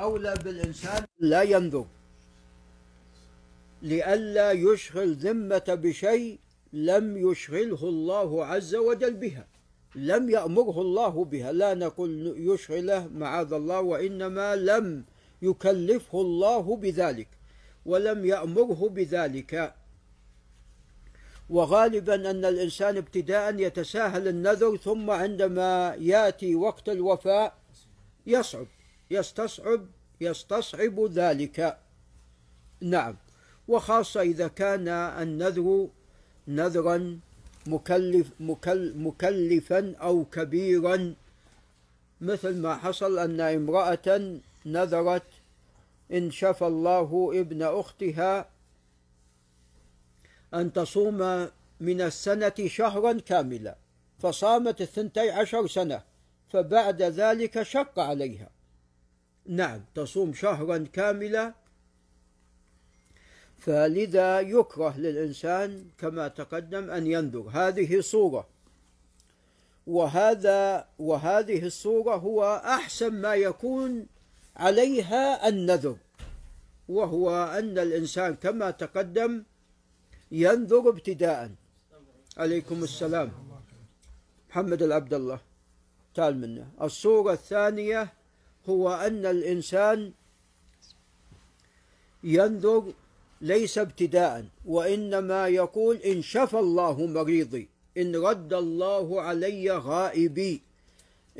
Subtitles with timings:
[0.00, 1.86] أولى بالإنسان؟ لا ينظر.
[3.82, 6.38] لئلا يشغل ذمة بشيء
[6.72, 9.46] لم يشغله الله عز وجل بها
[9.94, 11.52] لم يأمره الله بها.
[11.52, 15.04] لا نقول يشغله معاذ الله وإنما لم
[15.42, 17.28] يكلفه الله بذلك
[17.86, 19.74] ولم يأمره بذلك.
[21.50, 27.58] وغالبا أن الإنسان ابتداء يتساهل النذر ثم عندما يأتي وقت الوفاء
[28.26, 28.66] يصعب.
[29.10, 29.86] يستصعب
[30.20, 31.78] يستصعب ذلك.
[32.80, 33.16] نعم.
[33.68, 35.88] وخاصة إذا كان النذر
[36.48, 37.20] نذرا
[37.66, 41.14] مكلف مكل مكلفا أو كبيرا.
[42.20, 45.22] مثل ما حصل أن امرأة نذرت
[46.12, 48.48] إن شفى الله ابن أختها
[50.54, 51.48] أن تصوم
[51.80, 53.76] من السنة شهرا كاملا
[54.18, 56.02] فصامت الثنتي عشر سنة
[56.48, 58.48] فبعد ذلك شق عليها.
[59.48, 61.54] نعم تصوم شهرا كاملا.
[63.58, 67.48] فلذا يكره للإنسان كما تقدم أن ينذر.
[67.52, 68.48] هذه صورة.
[69.86, 74.06] وهذا وهذه الصورة هو أحسن ما يكون
[74.56, 75.96] عليها النذر.
[76.88, 79.42] وهو أن الإنسان كما تقدم
[80.32, 81.50] ينذر ابتداء
[82.36, 83.32] عليكم السلام.
[84.50, 85.40] محمد العبد الله.
[86.14, 88.17] تعال منه الصورة الثانية.
[88.68, 90.12] هو أن الإنسان
[92.24, 92.92] ينذر
[93.40, 100.62] ليس ابتداء وإنما يقول إن شفى الله مريضي إن رد الله علي غائبي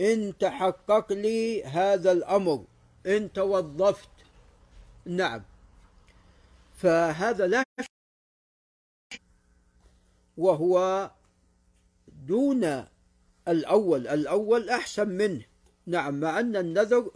[0.00, 2.64] إن تحقق لي هذا الأمر
[3.06, 4.08] إن توظفت.
[5.06, 5.42] نعم.
[6.76, 7.64] فهذا لا
[10.36, 11.10] وهو
[12.26, 12.84] دون
[13.48, 15.44] الأول الأول أحسن منه.
[15.88, 17.10] نعم مع أن النذر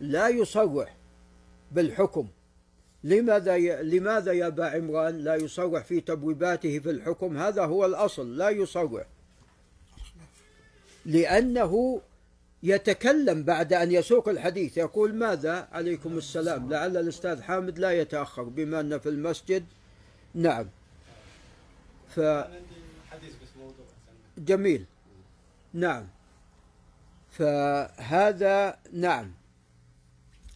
[0.00, 0.96] لا يصرح
[1.72, 2.28] بالحكم.
[3.04, 3.82] لماذا ي...
[3.82, 9.06] لماذا يا أبا عمران لا يصرح في تبويباته في الحكم؟ هذا هو الأصل لا يصرح.
[11.06, 12.00] لأنه
[12.62, 16.70] يتكلم بعد أن يسوق الحديث يقول ماذا؟ عليكم السلام.
[16.70, 19.64] لعل الأستاذ حامد لا يتأخر بما أنه في المسجد.
[20.34, 20.66] نعم.
[22.08, 22.20] ف
[24.38, 24.84] جميل.
[25.74, 26.06] نعم.
[27.40, 29.32] فهذا نعم.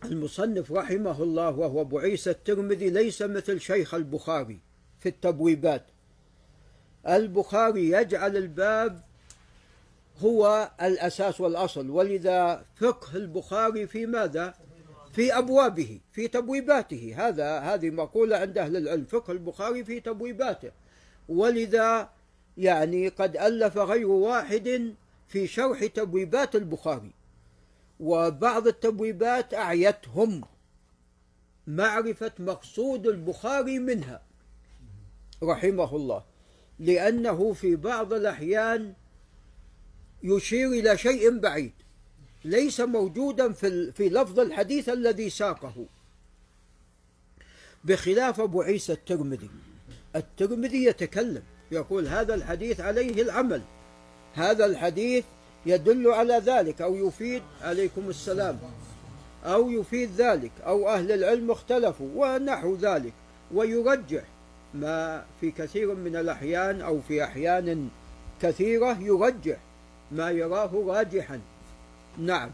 [0.05, 4.59] المصنف رحمه الله وهو أبو عيسى الترمذي ليس مثل شيخ البخاري
[5.01, 5.83] في التبويبات.
[7.09, 9.01] البخاري يجعل الباب
[10.23, 11.91] هو الأساس والأصل.
[11.91, 14.55] ولذا فقه البخاري في ماذا؟
[15.13, 17.15] في أبوابه في تبويباته.
[17.17, 19.05] هذا هذه مقولة عند أهل العلم.
[19.05, 20.71] فقه البخاري في تبويباته.
[21.29, 22.09] ولذا
[22.59, 24.95] يعني قد ألف غير واحد
[25.29, 27.13] في شرح تبويبات البخاري
[28.01, 30.45] وبعض التبويبات أعيتهم
[31.67, 34.23] معرفة مقصود البخاري منها
[35.43, 36.25] رحمه الله
[36.79, 38.95] لأنه في بعض الأحيان
[40.23, 41.73] يشير إلى شيء بعيد
[42.45, 45.87] ليس موجودا في في لفظ الحديث الذي ساقه.
[47.85, 49.51] بخلاف أبو عيسى الترمذي
[50.17, 53.63] الترمذي يتكلم يقول هذا الحديث عليه العمل
[54.35, 55.25] هذا الحديث
[55.67, 58.59] يدل على ذلك أو يفيد عليكم السلام
[59.45, 63.13] أو يفيد ذلك أو أهل العلم اختلفوا ونحو ذلك
[63.55, 64.23] ويرجح
[64.75, 67.89] ما في كثير من الأحيان أو في أحيان
[68.43, 69.57] كثيرة يرجح
[70.13, 71.41] ما يراه راجحا.
[72.19, 72.51] نعم.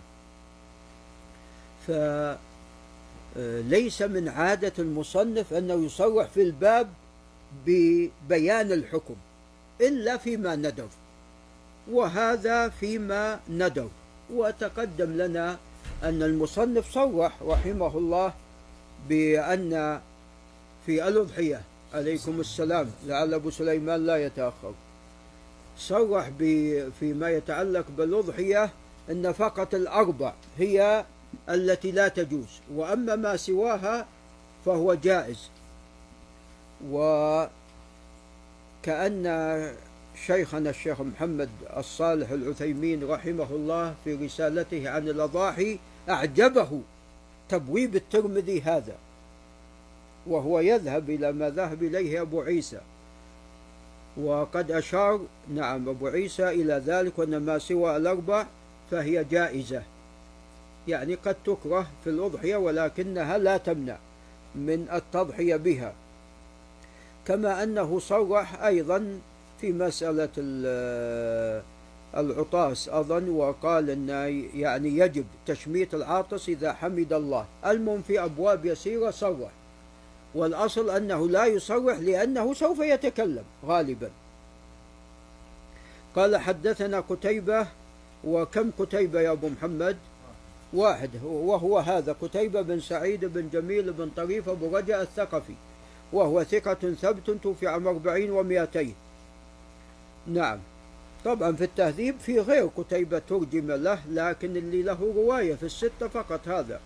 [1.87, 6.89] فليس من عادة المصنف أنه يصرح في الباب
[7.67, 9.17] ببيان الحكم
[9.81, 10.89] إلا فيما ندر
[11.91, 13.89] وهذا فيما ندر
[14.33, 15.59] وتقدم لنا
[16.03, 18.33] أن المصنف صرح رحمه الله
[19.09, 20.01] بأن
[20.87, 21.63] في الأضحية
[21.95, 24.75] عليكم السلام لعل أبو سليمان لا يتأخر.
[25.79, 26.31] صرح
[27.01, 28.71] فيما يتعلق بالأضحية
[29.11, 31.05] أن فقط الأربع هي
[31.49, 34.07] التي لا تجوز وأما ما سواها
[34.67, 35.49] فهو جائز.
[36.91, 37.51] وكأن
[40.27, 45.79] شيخنا الشيخ محمد الصالح العثيمين رحمه الله في رسالته عن الأضاحي
[46.09, 46.81] أعجبه
[47.49, 48.97] تبويب الترمذي هذا
[50.27, 52.81] وهو يذهب إلى ما ذهب إليه أبو عيسى.
[54.17, 55.21] وقد أشار
[55.55, 58.47] نعم أبو عيسى إلى ذلك وأن ما سوى الأربع
[58.91, 59.83] فهي جائزة.
[60.89, 63.99] يعني قد تكره في الأضحية ولكنها لا تمنع
[64.55, 65.95] من التضحية بها.
[67.27, 69.21] كما أنه صرح أيضا
[69.61, 70.29] في مسألة
[72.15, 74.09] العطاس أظن وقال أن
[74.55, 77.47] يعني يجب تشميت العاطس إذا حمد الله.
[77.67, 79.51] المهم في أبواب يسيرة صرح.
[80.35, 84.11] والأصل أنه لا يصرح لأنه سوف يتكلم غالبا.
[86.17, 87.67] قال حدثنا قتيبة
[88.25, 89.97] وكم قتيبة يا أبو محمد؟
[90.73, 91.11] واحد.
[91.25, 95.55] وهو هذا قتيبة بن سعيد بن جميل بن طريف أبو رجاء الثقفي.
[96.13, 98.95] وهو ثقة ثبت توفي عام أربعين ومئتين.
[100.33, 100.59] نعم.
[101.25, 106.49] طبعا في التهذيب في غير قتيبة ترجم له لكن اللي له رواية في الستة فقط
[106.49, 106.81] هذا.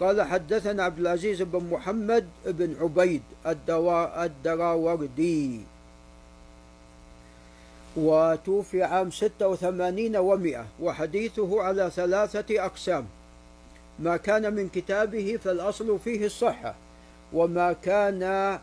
[0.00, 3.22] قال حدثنا عبد العزيز بن محمد بن عبيد
[4.22, 5.60] الدراوردي.
[7.96, 13.06] وتوفي عام ستة وثمانين ومئة وحديثه على ثلاثة أقسام.
[13.98, 16.74] ما كان من كتابه فالأصل فيه الصحة
[17.32, 18.58] وما كان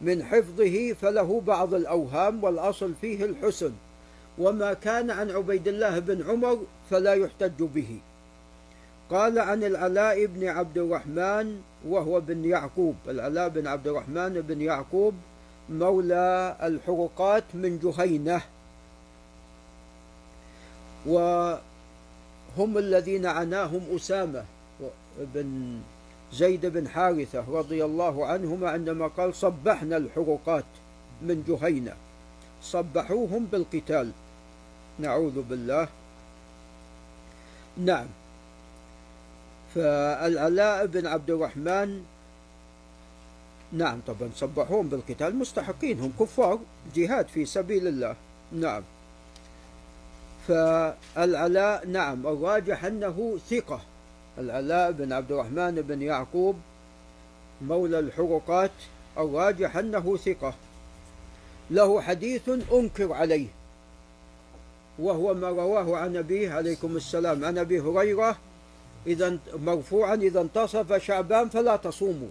[0.00, 3.72] من حفظه فله بعض الأوهام والأصل فيه الحسن.
[4.38, 6.58] وما كان عن عبيد الله بن عمر
[6.90, 7.98] فلا يحتج به.
[9.10, 12.96] قال عن العلاء بن عبد الرحمن وهو بن يعقوب.
[13.08, 15.14] العلاء بن عبد الرحمن بن يعقوب
[15.70, 18.40] مولى الحرقات من جهينة.
[21.06, 24.44] وهم الذين عناهم أسامة
[25.34, 25.78] بن
[26.32, 30.64] زيد بن حارثة رضي الله عنهما عندما قال صبحنا الحرقات
[31.22, 31.92] من جهينة.
[32.62, 34.10] صبحوهم بالقتال.
[34.98, 35.88] نعوذ بالله.
[37.76, 38.06] نعم.
[39.74, 42.04] فالعلاء بن عبد الرحمن
[43.72, 46.58] نعم طبعا صبحوهم بالقتال مستحقين هم كفار
[46.94, 48.14] جهاد في سبيل الله.
[48.52, 48.82] نعم.
[50.48, 53.80] فالعلاء نعم الراجح أنه ثقة.
[54.38, 56.56] العلاء بن عبد الرحمن بن يعقوب
[57.62, 58.70] مولى الحرقات
[59.18, 60.54] الراجح أنه ثقة.
[61.70, 63.46] له حديث أنكر عليه
[64.98, 67.44] وهو ما رواه عن أبيه عليكم السلام.
[67.44, 68.36] عن أبي هريرة
[69.06, 72.28] إذا مرفوعا إذا انتصف شعبان فلا تصوموا.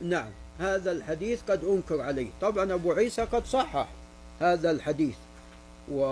[0.00, 2.28] نعم هذا الحديث قد أنكر عليه.
[2.40, 3.88] طبعا أبو عيسى قد صحح
[4.40, 5.16] هذا الحديث
[5.92, 6.02] و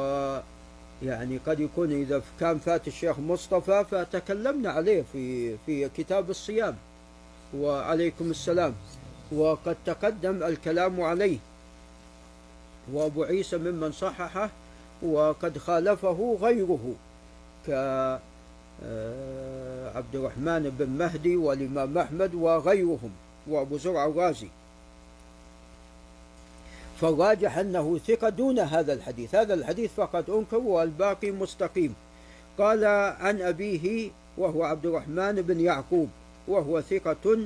[1.03, 6.77] يعني قد يكون إذا كان فات الشيخ مصطفى فتكلمنا عليه في في كتاب الصيام.
[7.57, 8.75] وعليكم السلام.
[9.33, 11.39] وقد تقدم الكلام عليه.
[12.93, 14.51] وأبو عيسى ممن صححه
[15.03, 16.95] وقد خالفه غيره
[17.67, 17.71] ك
[18.85, 23.11] آه، عبد الرحمن بن مهدي والإمام أحمد وغيرهم.
[23.47, 24.49] وأبو زرع الرازي.
[27.01, 29.35] فالراجح أنه ثقة دون هذا الحديث.
[29.35, 31.95] هذا الحديث فقط أنكر والباقي مستقيم.
[32.59, 32.85] قال
[33.21, 36.09] عن أبيه وهو عبد الرحمن بن يعقوب
[36.49, 37.39] وهو ثقة.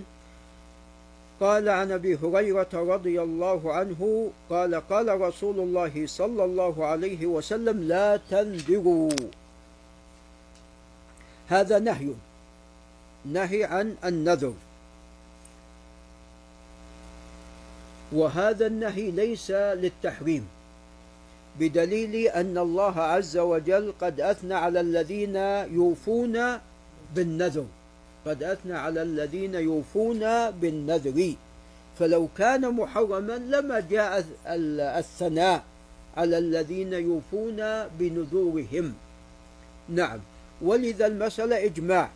[1.41, 7.83] قال عن أبي هريرة رضي الله عنه قال قال رسول الله صلى الله عليه وسلم
[7.83, 9.11] لا تنذروا
[11.49, 12.11] هذا نهي.
[13.25, 14.55] نهي عن النذر.
[18.13, 20.47] وهذا النهي ليس للتحريم
[21.61, 25.37] بدليل أن الله عز وجل قد أثنى على الذين
[25.75, 26.39] يوفون
[27.15, 27.67] بالنذر
[28.27, 31.35] قد أثنى على الذين يوفون بالنذر.
[31.99, 34.25] فلو كان محرما لما جاء
[34.99, 35.65] الثناء
[36.17, 38.95] على الذين يوفون بنذورهم.
[39.89, 40.21] نعم
[40.63, 42.11] ولذا المسألة إجماع.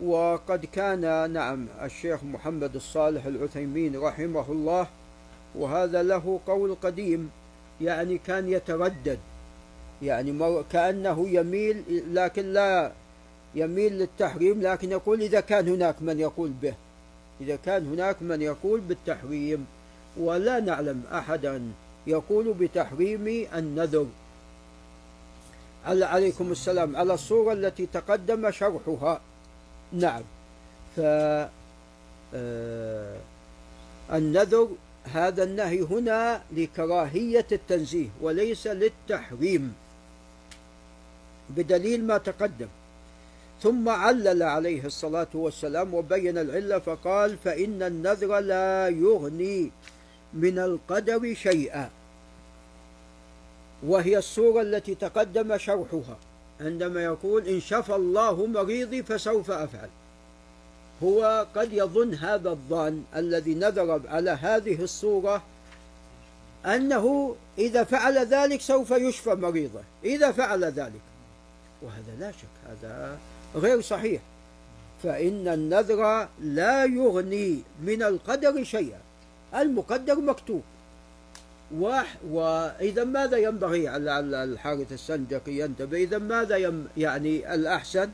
[0.00, 4.86] وقد كان نعم الشيخ محمد الصالح العثيمين رحمه الله
[5.54, 7.30] وهذا له قول قديم
[7.80, 9.18] يعني كان يتردد
[10.02, 11.82] يعني كأنه يميل
[12.14, 12.92] لكن لا
[13.54, 16.74] يميل للتحريم لكن يقول إذا كان هناك من يقول به
[17.40, 19.66] إذا كان هناك من يقول بالتحريم
[20.16, 21.62] ولا نعلم أحدا
[22.06, 24.06] يقول بتحريم النذر.
[25.86, 29.20] عليكم السلام على الصورة التي تقدم شرحها؟
[29.96, 30.22] نعم.
[30.96, 31.00] ف
[32.34, 33.16] آه،
[34.12, 34.68] النذر
[35.04, 39.74] هذا النهي هنا لكراهية التنزيه وليس للتحريم
[41.50, 42.68] بدليل ما تقدم.
[43.62, 49.70] ثم علل عليه الصلاة والسلام وبين العلة فقال فإن النذر لا يغني
[50.34, 51.90] من القدر شيئا.
[53.82, 56.18] وهي الصورة التي تقدم شرحها.
[56.60, 59.88] عندما يقول إن شفى الله مريضي فسوف أفعل.
[61.02, 65.42] هو قد يظن هذا الظن الذي نذر على هذه الصورة
[66.66, 71.00] أنه إذا فعل ذلك سوف يشفى مريضه إذا فعل ذلك.
[71.82, 73.18] وهذا لا شك هذا
[73.56, 74.22] غير صحيح.
[75.02, 79.00] فإن النذر لا يغني من القدر شيئا
[79.54, 80.62] المقدر مكتوب.
[82.30, 88.10] وإذا ماذا ينبغي على الحارث السنجقي ينتبه؟ إذا ماذا يم يعني الأحسن؟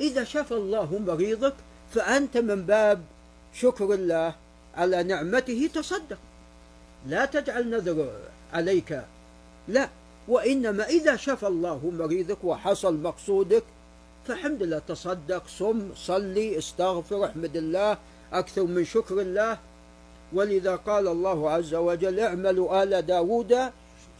[0.00, 1.54] إذا شفى الله مريضك
[1.94, 3.02] فأنت من باب
[3.54, 4.34] شكر الله
[4.74, 6.18] على نعمته تصدق.
[7.06, 8.10] لا تجعل نذر
[8.52, 9.02] عليك.
[9.68, 9.88] لا
[10.28, 13.64] وإنما إذا شفى الله مريضك وحصل مقصودك
[14.26, 17.98] فحمد الله تصدق صم صلي استغفر احمد الله
[18.32, 19.58] أكثر من شكر الله
[20.36, 23.56] ولذا قال الله عز وجل اعملوا آل داود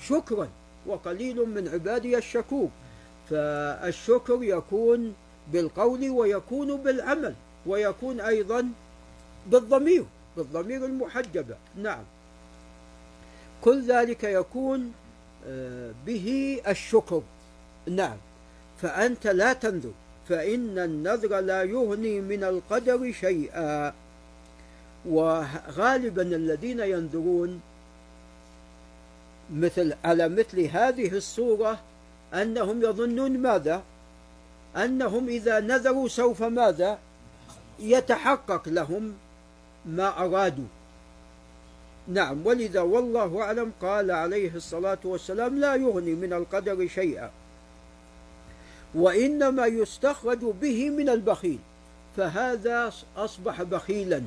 [0.01, 0.49] شكرا
[0.87, 2.69] وقليل من عبادي الشكور.
[3.31, 5.15] فالشكر يكون
[5.53, 7.35] بالقول ويكون بالعمل
[7.67, 8.69] ويكون أيضا
[9.47, 10.05] بالضمير
[10.37, 12.05] بالضمير المحجبة نعم.
[13.63, 14.93] كل ذلك يكون
[15.49, 17.23] آه، به الشكر.
[17.87, 18.17] نعم.
[18.83, 19.93] فأنت لا تنذر
[20.29, 23.95] فإن النذر لا يغني من القدر شيئا.
[25.09, 27.61] وغالبا الذين ينذرون
[29.55, 31.79] مثل على مثل هذه الصورة
[32.35, 33.83] أنهم يظنون ماذا؟
[34.77, 36.99] أنهم إذا نذروا سوف ماذا؟
[37.81, 39.15] يتحقق لهم
[39.87, 40.65] ما أرادوا
[42.09, 47.31] نعم ولذا والله أعلم قال عليه الصلاة والسلام لا يغني من القدر شيئا
[48.95, 51.59] وإنما يستخرج به من البخيل
[52.17, 54.23] فهذا أصبح بخيلا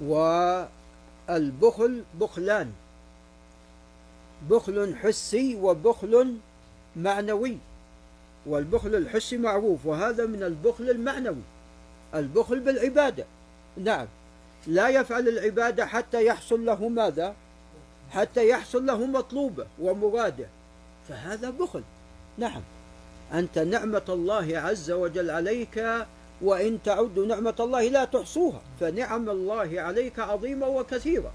[0.00, 2.72] والبخل بخلان.
[4.50, 6.36] بخل حسي وبخل
[6.96, 7.58] معنوي.
[8.46, 11.42] والبخل الحسي معروف وهذا من البخل المعنوي.
[12.14, 13.24] البخل بالعبادة.
[13.76, 14.06] نعم.
[14.66, 17.34] لا يفعل العبادة حتى يحصل له ماذا؟
[18.10, 20.46] حتى يحصل له مطلوبة ومرادة.
[21.08, 21.82] فهذا بخل.
[22.38, 22.62] نعم.
[23.32, 26.06] أنت نعمة الله عز وجل عليك
[26.44, 31.32] وإن تعدوا نعمة الله لا تحصوها فنعم الله عليك عظيمة وكثيرة.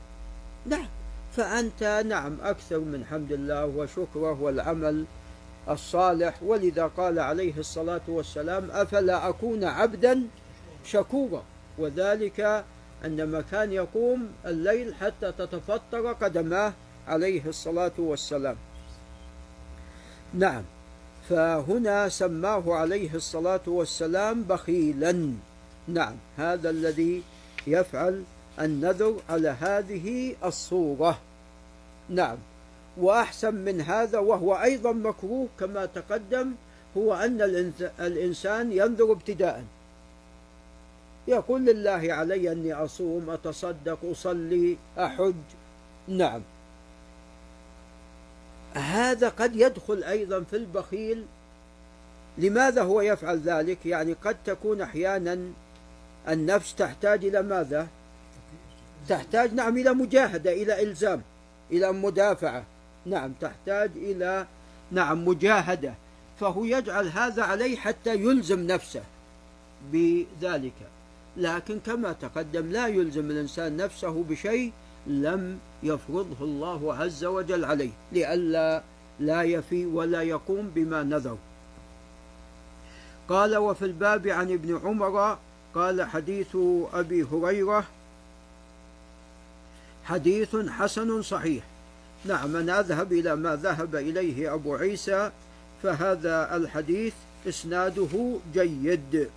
[0.65, 0.87] نعم
[1.35, 5.05] فأنت نعم أكثر من حمد الله وشكره والعمل
[5.69, 6.43] الصالح.
[6.43, 10.21] ولذا قال عليه الصلاة والسلام أفلا أكون عبدا
[10.85, 11.43] شكورا؟
[11.77, 12.65] وذلك
[13.03, 16.73] عندما كان يقوم الليل حتى تتفطر قدماه
[17.07, 18.55] عليه الصلاة والسلام.
[20.33, 20.63] نعم.
[21.29, 25.33] فهنا سماه عليه الصلاة والسلام بخيلا.
[25.87, 27.23] نعم هذا الذي
[27.67, 28.23] يفعل
[28.59, 31.19] النذر على هذه الصورة.
[32.09, 32.37] نعم
[32.97, 36.51] وأحسن من هذا وهو أيضا مكروه كما تقدم
[36.97, 37.41] هو أن
[37.99, 39.63] الإنسان ينذر ابتداء.
[41.27, 45.33] يقول لله علي أني أصوم أتصدق أصلي أحج.
[46.07, 46.41] نعم
[48.89, 51.25] هذا قد يدخل أيضا في البخيل.
[52.37, 55.39] لماذا هو يفعل ذلك؟ يعني قد تكون أحيانا
[56.29, 57.87] النفس تحتاج إلى ماذا؟
[59.07, 61.21] تحتاج نعم إلى مجاهدة إلى إلزام
[61.71, 62.63] إلى مدافعة.
[63.05, 64.47] نعم تحتاج إلى
[64.91, 65.93] نعم مجاهدة.
[66.39, 69.03] فهو يجعل هذا عليه حتى يلزم نفسه
[69.91, 70.73] بذلك.
[71.37, 74.71] لكن كما تقدم لا يلزم الإنسان نفسه بشيء
[75.07, 78.83] لم يفرضه الله عز وجل عليه لئلا
[79.19, 81.37] لا يفي ولا يقوم بما نذر.
[83.29, 85.37] قال وفي الباب عن ابن عمر
[85.75, 86.57] قال حديث
[86.93, 87.83] أبي هريرة
[90.05, 91.63] حديث حسن صحيح.
[92.25, 95.31] نعم أنا أذهب إلى ما ذهب إليه أبو عيسى
[95.83, 97.13] فهذا الحديث
[97.47, 99.29] إسناده جيد.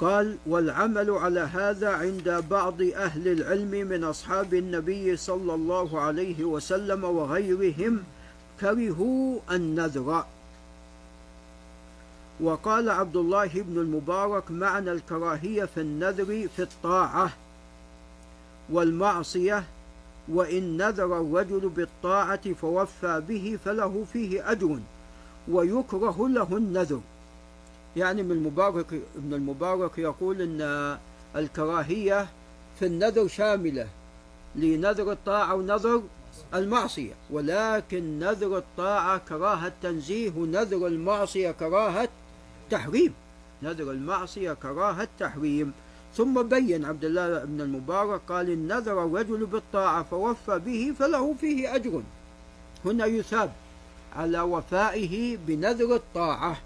[0.00, 7.04] قال والعمل على هذا عند بعض أهل العلم من أصحاب النبي صلى الله عليه وسلم
[7.04, 8.04] وغيرهم
[8.60, 10.24] كرهوا النذر.
[12.40, 17.32] وقال عبد الله بن المبارك معنى الكراهية في النذر في الطاعة
[18.70, 19.64] والمعصية
[20.28, 24.78] وإن نذر الرجل بالطاعة فوفى به فله فيه أجر
[25.48, 27.00] ويكره له النذر.
[27.98, 28.86] يعني من المبارك
[29.16, 30.98] ابن المبارك يقول إن
[31.36, 32.28] الكراهية
[32.78, 33.88] في النذر شاملة
[34.56, 36.02] لنذر الطاعة ونذر
[36.54, 42.08] المعصية ولكن نذر الطاعة كراهة تنزيه ونذر المعصية كراهة
[42.70, 43.14] تحريم.
[43.62, 45.72] نذر المعصية كراهة تحريم.
[46.14, 51.74] ثم بين عبد الله بن المبارك قال إن نذر الرجل بالطاعة فوفى به فله فيه
[51.74, 52.02] أجر.
[52.84, 53.52] هنا يثاب
[54.16, 56.56] على وفائه بنذر الطاعة.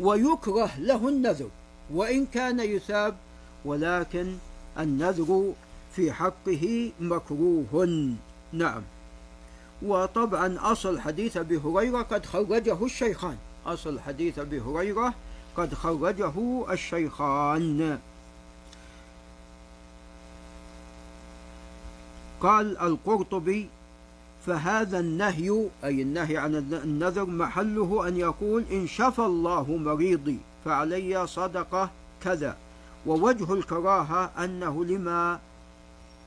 [0.00, 1.48] ويكره له النذر
[1.94, 3.16] وإن كان يثاب
[3.64, 4.36] ولكن
[4.78, 5.52] النذر
[5.96, 8.14] في حقه مكروه.
[8.52, 8.82] نعم.
[9.82, 13.36] وطبعا أصل حديث أبي هريرة قد خرجه الشيخان.
[13.66, 15.14] أصل حديث أبي هريرة
[15.56, 17.98] قد خرجه الشيخان.
[22.40, 23.68] قال القرطبي
[24.48, 31.90] فهذا النهي أي النهي عن النذر محله أن يقول إن شفى الله مريضي فعلي صدقة
[32.22, 32.56] كذا.
[33.06, 35.38] ووجه الكراهة أنه لما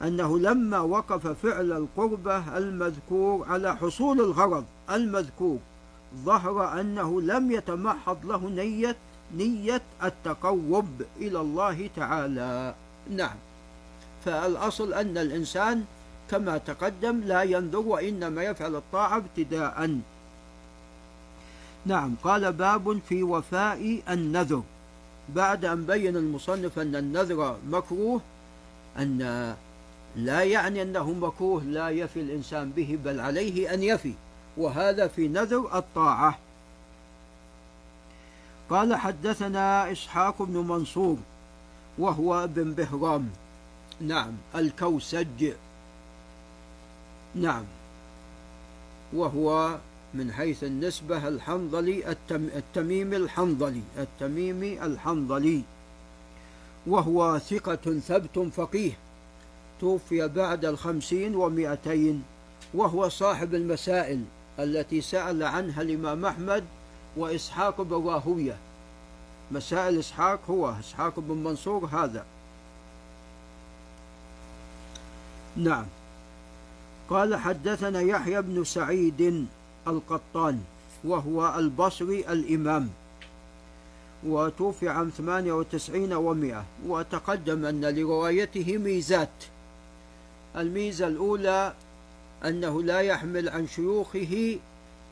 [0.01, 5.57] أنه لما وقف فعل القربة المذكور على حصول الغرض المذكور
[6.15, 8.95] ظهر أنه لم يتمحض له نية
[9.35, 12.75] نية التقرب إلى الله تعالى.
[13.11, 13.35] نعم.
[14.25, 15.83] فالأصل أن الإنسان
[16.31, 19.99] كما تقدم لا ينذر وإنما يفعل الطاعة ابتداء.
[21.85, 24.63] نعم قال باب في وفاء النذر.
[25.35, 28.21] بعد أن بين المصنف أن النذر مكروه
[28.97, 29.55] أن
[30.15, 34.13] لا يعني أنه مكروه لا يفي الإنسان به بل عليه أن يفي.
[34.57, 36.39] وهذا في نذر الطاعة.
[38.69, 41.17] قال حدثنا إسحاق بن منصور
[41.97, 43.29] وهو بن بهرام.
[44.01, 45.53] نعم الكوسج.
[47.35, 47.63] نعم.
[49.13, 49.77] وهو
[50.13, 55.61] من حيث النسبة الحنظلي التم التميمي الحنظلي التميمي الحنظلي.
[56.87, 58.91] وهو ثقة ثبت فقيه.
[59.79, 62.23] توفي بعد الخمسين ومائتين
[62.73, 64.23] وهو صاحب المسائل
[64.59, 66.63] التي سأل عنها الإمام أحمد
[67.17, 68.53] وإسحاق بن
[69.51, 72.25] مسائل إسحاق هو إسحاق بن منصور هذا.
[75.57, 75.85] نعم.
[77.11, 79.47] قال حدثنا يحيى بن سعيد
[79.87, 80.59] القطان
[81.03, 82.89] وهو البصري الإمام.
[84.23, 89.29] وتوفي عام 98 ومئة وتقدم أن لروايته ميزات.
[90.55, 91.73] الميزة الأولى
[92.45, 94.59] أنه لا يحمل عن شيوخه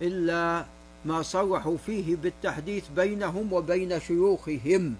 [0.01, 0.65] إلا
[1.05, 4.95] ما صرحوا فيه بالتحديث بينهم وبين شيوخهم.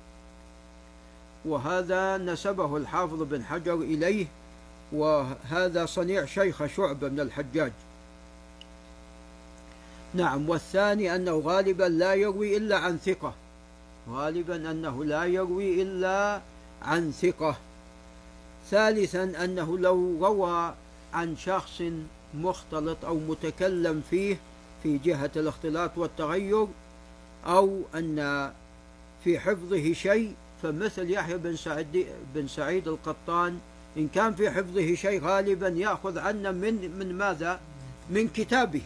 [1.45, 4.25] وهذا نسبه الحافظ بن حجر إليه
[4.91, 7.71] وهذا صنيع شيخ شعبة من الحجاج.
[10.13, 13.33] نعم والثاني أنه غالبا لا يروي إلا عن ثقة.
[14.09, 16.41] غالبا أنه لا يروي إلا
[16.81, 17.57] عن ثقة.
[18.69, 20.73] ثالثا أنه لو روى
[21.13, 21.81] عن شخص
[22.33, 24.37] مختلط أو متكلم فيه
[24.83, 26.67] في جهة الاختلاط والتغير
[27.45, 28.51] أو أن
[29.23, 33.59] في حفظه شيء فمثل يحيى بن سعيد بن سعيد القطان
[33.99, 37.59] إن كان في حفظه شيء غالبا يأخذ عنا من من ماذا؟
[38.09, 38.81] من كتابه.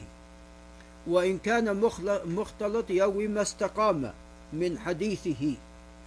[1.07, 1.81] وإن كان
[2.25, 4.11] مختلط يروي ما استقام
[4.53, 5.53] من حديثه.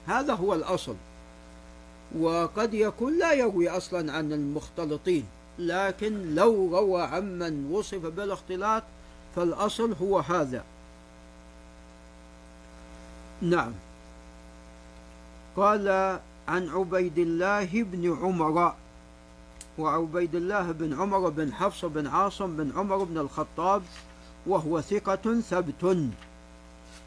[0.07, 0.97] هذا هو الأصل.
[2.19, 5.25] وقد يكون لا يروي أصلا عن المختلطين.
[5.59, 8.83] لكن لو روى عمن وصف بالاختلاط
[9.37, 10.64] فالأصل هو هذا.
[13.42, 13.73] نعم.
[15.57, 15.88] قال
[16.49, 18.75] عن عبيد الله بن عمر
[19.78, 23.82] وعبيد الله بن عمر بن حفص بن عاصم بن عمر بن الخطاب
[24.46, 26.08] وهو ثقة ثبت.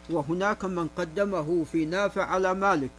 [0.09, 2.89] وهناك من قدمه في نافع على مالك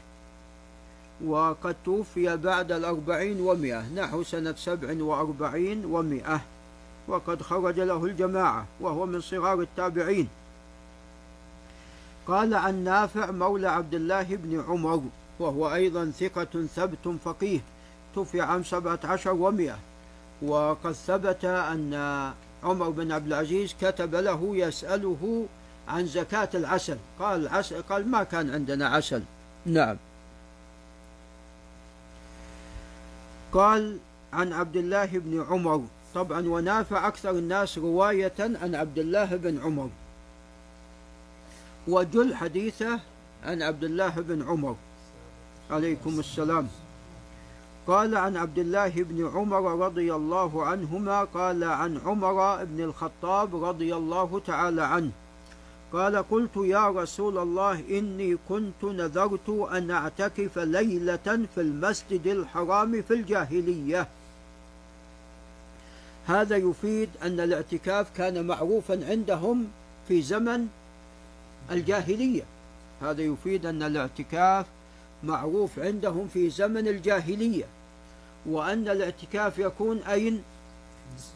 [1.25, 6.41] وقد توفي بعد الأربعين ومئة نحو سنة سبع وأربعين ومئة
[7.09, 10.29] وقد خرج له الجماعة وهو من صغار التابعين.
[12.27, 15.03] قال عن نافع مولى عبد الله بن عمر
[15.39, 17.61] وهو أيضا ثقة ثبت فقيه.
[18.15, 19.79] توفي عام سبعة عشر ومئة.
[20.43, 21.95] وقد ثبت أن
[22.65, 25.47] عمر بن عبد العزيز كتب له يسأله
[25.89, 26.97] عن زكاة العسل.
[27.19, 29.23] قال عسل قال ما كان عندنا عسل.
[29.67, 29.97] نعم.
[33.53, 33.99] قال
[34.33, 35.85] عن عبد الله بن عمر.
[36.15, 39.89] طبعا ونافع أكثر الناس رواية عن عبد الله بن عمر.
[41.89, 43.01] وجل حديثه
[43.45, 44.77] عن عبد الله بن عمر.
[45.71, 46.69] عليكم السلام.
[47.91, 53.97] قال عن عبد الله بن عمر رضي الله عنهما قال عن عمر بن الخطاب رضي
[53.97, 55.11] الله تعالى عنه
[55.93, 63.15] قال قلت يا رسول الله إني كنت نذرت أن أعتكف ليلة في المسجد الحرام في
[63.15, 64.09] الجاهلية.
[66.27, 69.69] هذا يفيد أن الاعتكاف كان معروفا عندهم
[70.09, 70.67] في زمن
[71.71, 72.43] الجاهلية.
[73.03, 74.67] هذا يفيد أن الاعتكاف
[75.25, 77.65] معروف عندهم في زمن الجاهلية.
[78.47, 80.43] وأن الاعتكاف يكون أين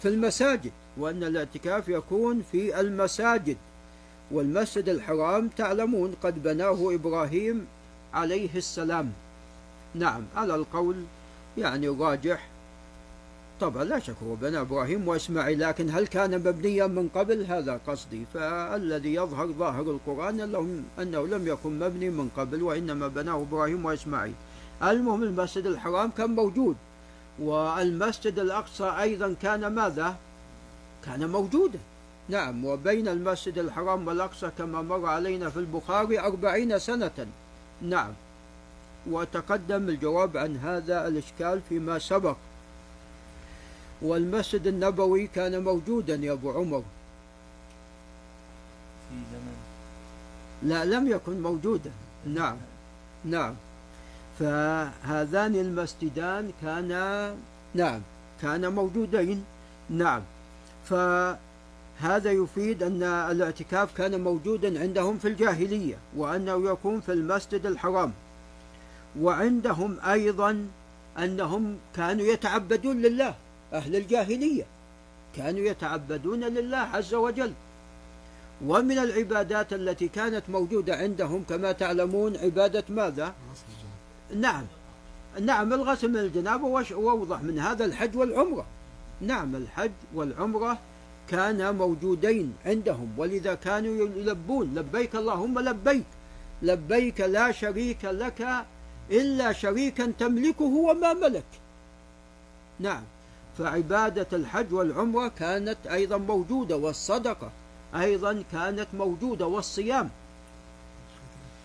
[0.02, 0.72] في المساجد.
[0.98, 3.56] وأن الاعتكاف يكون في المساجد.
[4.30, 7.66] والمسجد الحرام تعلمون قد بناه إبراهيم
[8.14, 9.12] عليه السلام.
[9.94, 10.96] نعم على القول
[11.58, 12.48] يعني راجح.
[13.60, 18.24] طبعا لا شك هو بنى إبراهيم وإسماعيل لكن هل كان مبنيا من قبل؟ هذا قصدي.
[18.34, 20.40] فالذي يظهر ظاهر القرآن
[20.98, 24.34] أنه لم يكن مبني من قبل وإنما بناه إبراهيم وإسماعيل.
[24.82, 26.76] المهم المسجد الحرام كان موجود.
[27.38, 30.16] والمسجد الأقصى أيضا كان ماذا؟
[31.04, 31.78] كان موجودا.
[32.28, 37.26] نعم وبين المسجد الحرام والأقصى كما مر علينا في البخاري أربعين سنة.
[37.82, 38.12] نعم.
[39.10, 42.36] وتقدم الجواب عن هذا الإشكال فيما سبق.
[44.02, 46.82] والمسجد النبوي كان موجودا يا أبو عمر.
[49.08, 49.56] في زمن.
[50.62, 51.90] لا لم يكن موجودا.
[52.26, 52.56] نعم.
[53.24, 53.54] نعم.
[54.38, 57.34] فهذان المسجدان كانا
[57.74, 58.00] نعم
[58.42, 59.44] كانا موجودين.
[59.90, 60.22] نعم.
[60.84, 68.12] فهذا يفيد أن الاعتكاف كان موجودا عندهم في الجاهلية وأنه يكون في المسجد الحرام.
[69.20, 70.66] وعندهم أيضا
[71.18, 73.34] أنهم كانوا يتعبدون لله
[73.72, 74.66] أهل الجاهلية.
[75.36, 77.52] كانوا يتعبدون لله عز وجل.
[78.66, 83.34] ومن العبادات التي كانت موجودة عندهم كما تعلمون عبادة ماذا؟
[84.36, 84.64] نعم.
[85.40, 88.66] نعم الغسل من الجنابة وأوضح من هذا الحج والعمرة.
[89.20, 90.78] نعم الحج والعمرة
[91.28, 96.04] كانا موجودين عندهم ولذا كانوا يلبون لبيك اللهم لبيك.
[96.62, 98.66] لبيك لا شريك لك
[99.10, 101.44] إلا شريكا تملكه وما ملك.
[102.80, 103.02] نعم
[103.58, 107.50] فعبادة الحج والعمرة كانت أيضا موجودة والصدقة
[107.94, 110.10] أيضا كانت موجودة والصيام.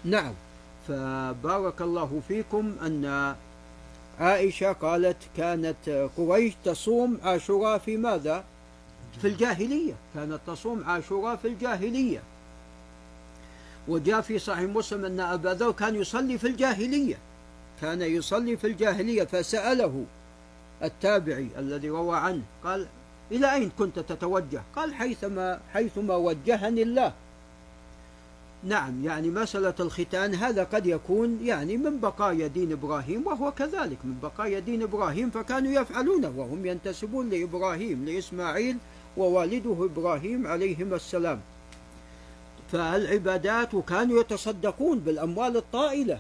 [0.06, 0.34] نعم.
[0.90, 3.36] فبارك الله فيكم أن
[4.20, 8.44] عائشة قالت كانت قريش تصوم عاشوراء في ماذا؟
[9.22, 9.94] في الجاهلية.
[10.16, 12.24] كانت تصوم عاشوراء في الجاهلية.
[13.88, 17.18] وجاء في صحيح مسلم أن أبا ذر كان يصلي في الجاهلية.
[17.82, 20.06] كان يصلي في الجاهلية فسأله
[20.84, 22.88] التابعي الذي روى عنه قال
[23.32, 27.14] إلى أين كنت تتوجه؟ قال حيثما حيثما وجهني الله.
[28.64, 34.20] نعم يعني مسألة الختان هذا قد يكون يعني من بقايا دين إبراهيم وهو كذلك من
[34.24, 38.78] بقايا دين إبراهيم فكانوا يفعلونه وهم ينتسبون لإبراهيم لإسماعيل
[39.18, 41.40] ووالده إبراهيم عليهما السلام.
[42.72, 46.20] فالعبادات وكانوا يتصدقون بالأموال الطائلة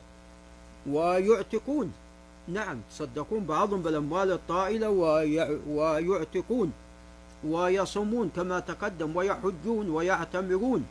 [0.88, 1.92] ويعتقون
[2.48, 4.90] نعم تصدقون بعضهم بالأموال الطائلة
[5.68, 6.72] ويعتقون
[7.44, 10.86] ويصومون كما تقدم ويحجون ويعتمرون.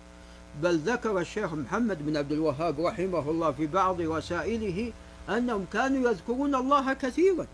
[0.63, 4.93] بل ذكر الشيخ محمد بن عبد الوهاب رحمه الله في بعض رسائله
[5.29, 7.47] أنهم كانوا يذكرون الله كثيرا.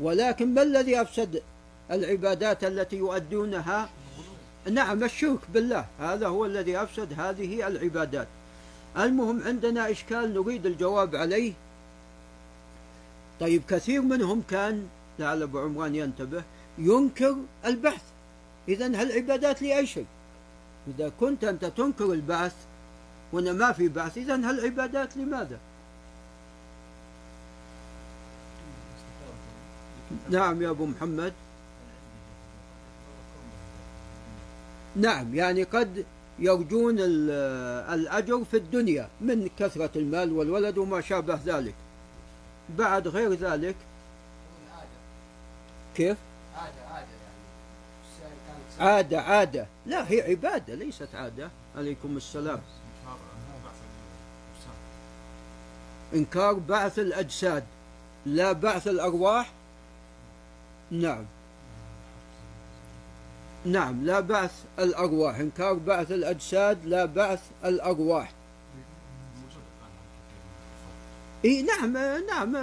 [0.00, 1.42] ولكن ما الذي أفسد
[1.90, 3.88] العبادات التي يؤدونها؟
[4.70, 5.86] نعم الشرك بالله.
[6.00, 8.28] هذا هو الذي أفسد هذه العبادات.
[8.98, 11.52] المهم عندنا إشكال نريد الجواب عليه.
[13.40, 14.86] طيب كثير منهم كان
[15.18, 16.42] لعل أبو عمران ينتبه
[16.78, 18.02] ينكر البحث.
[18.68, 20.06] إذا هالعبادات لأي شيء؟
[20.88, 22.54] إذا كنت أنت تنكر البعث
[23.32, 25.58] وأن ما في بعث إذا هالعبادات لماذا؟
[30.30, 31.32] نعم يا أبو محمد
[34.96, 36.04] نعم يعني قد
[36.38, 41.74] يرجون الأجر في الدنيا من كثرة المال والولد وما شابه ذلك
[42.78, 43.76] بعد غير ذلك
[45.94, 46.16] كيف؟
[48.80, 49.66] عادة عادة.
[49.86, 51.50] لا هي عبادة ليست عادة.
[51.76, 52.60] عليكم السلام.
[56.14, 57.64] إنكار بعث الأجساد
[58.26, 59.52] لا بعث الأرواح؟
[60.90, 61.24] نعم.
[63.64, 65.38] نعم لا بعث الأرواح.
[65.38, 68.32] إنكار بعث الأجساد لا بعث الأرواح.
[71.44, 72.56] إي نعم نعم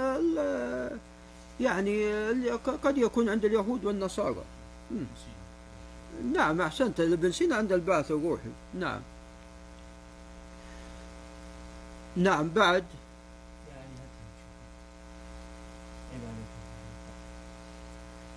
[1.60, 2.50] يعني
[2.84, 4.44] قد يكون عند اليهود والنصارى.
[6.34, 9.00] نعم أحسنت ابن سينا عند البعث الروحي نعم.
[12.16, 12.84] نعم بعد.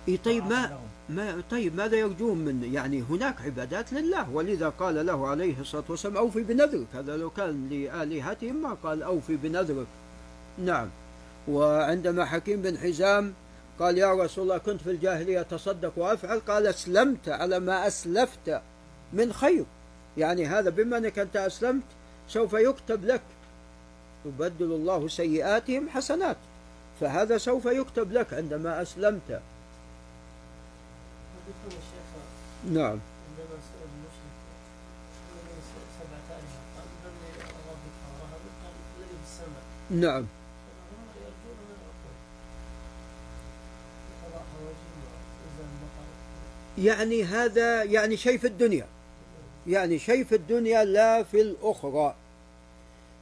[0.08, 5.28] إي طيب ما ما طيب ماذا يرجون من يعني هناك عبادات لله ولذا قال له
[5.28, 6.86] عليه الصلاة والسلام أوفي بنذرك.
[6.94, 9.86] هذا لو كان لآلهتهم ما قال أوفي بنذرك.
[10.58, 10.88] نعم.
[11.48, 13.34] وعندما حكيم بن حزام
[13.80, 16.40] قال يا رسول الله كنت في الجاهلية أتصدق وأفعل.
[16.40, 18.60] قال أسلمت على ما أسلفت
[19.12, 19.64] من خير.
[20.18, 21.84] يعني هذا بما أنك أنت أسلمت
[22.28, 23.22] سوف يكتب لك.
[24.26, 26.36] يبدل الله سيئاتهم حسنات.
[27.00, 29.40] فهذا سوف يكتب لك عندما أسلمت.
[32.72, 32.98] نعم.
[39.90, 40.26] نعم.
[46.80, 48.86] يعني هذا يعني شيء في الدنيا.
[49.66, 52.14] يعني شيء في الدنيا لا في الأخرى.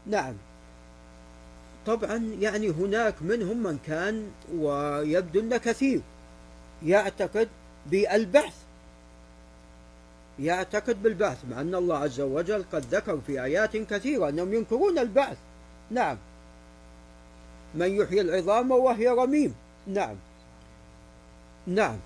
[0.07, 0.35] نعم.
[1.87, 6.01] طبعا يعني هناك منهم من كان ويبدو أن كثير.
[6.85, 7.49] يعتقد
[7.87, 8.55] بالبعث.
[10.39, 15.37] يعتقد بالبعث مع أن الله عز وجل قد ذكر في آيات كثيرة أنهم ينكرون البعث.
[15.91, 16.17] نعم.
[17.75, 19.55] من يحيي العظام وهي رميم.
[19.87, 20.17] نعم.
[21.67, 21.99] نعم.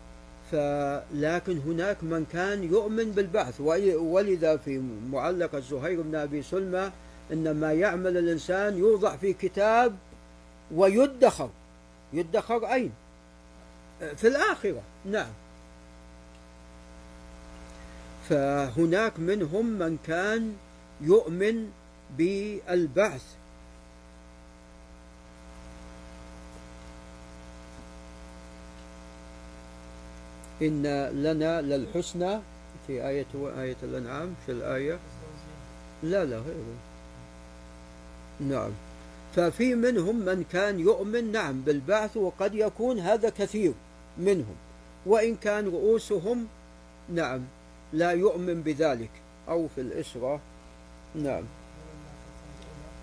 [0.53, 3.61] فلكن هناك من كان يؤمن بالبعث.
[3.61, 6.91] ولذا في معلق الزهير بن أبي سلمى
[7.33, 9.97] إن ما يعمل الإنسان يوضع في كتاب
[10.75, 11.51] ويدخر.
[12.13, 12.93] يدخر أين؟
[14.17, 14.83] في الآخرة.
[15.05, 15.33] نعم.
[18.29, 20.57] فهناك منهم من كان
[21.01, 21.71] يؤمن
[22.19, 23.25] بالبعث.
[30.63, 30.83] إن
[31.23, 32.39] لنا للحسنى
[32.87, 34.99] في آية آية الأنعام في الآية.
[36.03, 36.77] لا لا غيره
[38.41, 38.71] نعم.
[39.37, 43.73] ففي منهم من كان يؤمن نعم بالبعث وقد يكون هذا كثير
[44.19, 44.55] منهم.
[45.07, 46.47] وإن كان رؤوسهم
[47.15, 47.41] نعم
[47.93, 49.11] لا يؤمن بذلك
[49.49, 50.41] أو في الإسرة
[51.15, 51.43] نعم.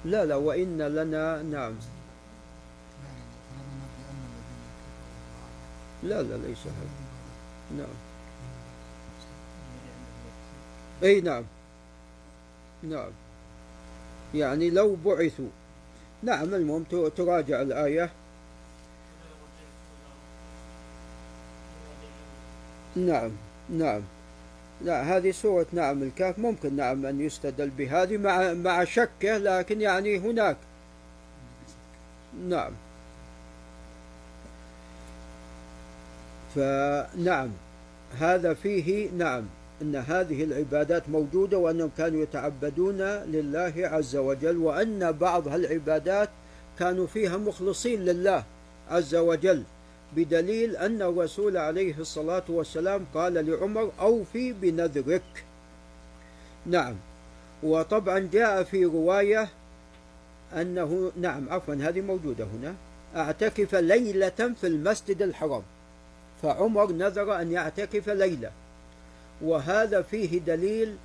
[0.06, 1.74] لا لا وإن لنا نعم.
[6.04, 7.09] لا لا ليس هذا.
[7.78, 7.96] نعم.
[11.04, 11.44] أي نعم.
[12.84, 13.12] نعم.
[14.34, 15.50] يعني لو بعثوا.
[16.24, 16.84] نعم المهم
[17.18, 18.10] تراجع الآية.
[22.96, 23.32] نعم
[23.70, 24.02] نعم.
[24.82, 30.18] لا هذه سورة نعم الكهف ممكن نعم أن يستدل بهذه مع مع شكه لكن يعني
[30.18, 30.58] هناك.
[32.50, 32.72] نعم.
[36.56, 37.50] فنعم
[38.20, 39.46] هذا فيه نعم
[39.82, 46.30] أن هذه العبادات موجودة وأنهم كانوا يتعبدون لله عز وجل وأن بعض هالعبادات
[46.80, 48.44] كانوا فيها مخلصين لله
[48.90, 49.64] عز وجل
[50.16, 55.46] بدليل أن الرسول عليه الصلاة والسلام قال لعمر أوفي بنذرك.
[56.66, 56.96] نعم
[57.64, 59.50] وطبعا جاء في رواية
[60.54, 62.76] أنه نعم عفوا هذه موجودة هنا
[63.16, 65.64] أعتكف ليلة في المسجد الحرام.
[66.44, 68.52] فعمر نذر أن يعتكف ليلة.
[69.42, 70.96] وهذا فيه دليل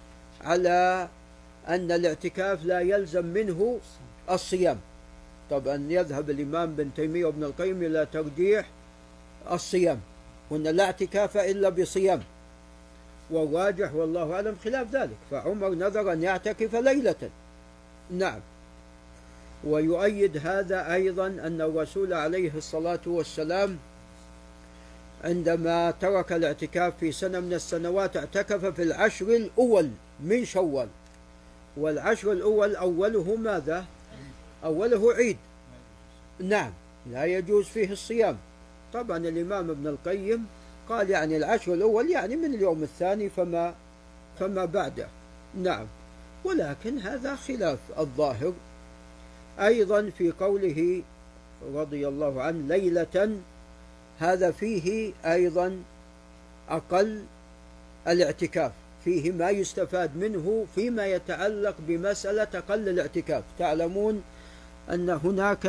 [0.45, 1.09] على
[1.69, 3.79] أن الاعتكاف لا يلزم منه
[4.31, 4.79] الصيام.
[5.51, 8.67] طبعا يذهب الإمام بن تيمية وابن القيم إلى ترجيح
[9.51, 10.01] الصيام.
[10.51, 12.23] وأن لا اعتكاف إلا بصيام.
[13.31, 15.17] والراجح والله أعلم خلاف ذلك.
[15.31, 17.31] فعمر نذر أن يعتكف ليلة.
[18.11, 18.41] نعم.
[19.65, 23.79] ويؤيد هذا أيضا أن الرسول عليه الصلاة والسلام
[25.25, 30.89] عندما ترك الاعتكاف في سنة من السنوات اعتكف في العشر الأول من شوال.
[31.77, 33.85] والعشر الأول أوله ماذا؟
[34.65, 35.37] أوله عيد.
[36.41, 36.73] نعم
[37.11, 38.37] لا يجوز فيه الصيام.
[38.93, 40.47] طبعا الإمام ابن القيم
[40.89, 43.75] قال يعني العشر الأول يعني من اليوم الثاني فما
[44.39, 45.09] فما بعده.
[45.55, 45.87] نعم
[46.45, 48.53] ولكن هذا خلاف الظاهر.
[49.59, 51.03] أيضا في قوله
[51.75, 53.37] رضي الله عنه ليلة
[54.19, 55.83] هذا فيه أيضا
[56.69, 57.23] أقل
[58.09, 58.73] الاعتكاف
[59.05, 63.45] فيه ما يستفاد منه فيما يتعلق بمسألة أقل الاعتكاف.
[63.59, 64.23] تعلمون
[64.91, 65.67] أن هناك